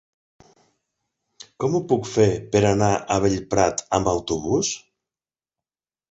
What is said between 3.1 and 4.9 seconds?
a Bellprat amb autobús?